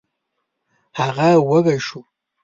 هغه 0.99 1.29
وږی 1.49 1.77
شو. 1.87 1.99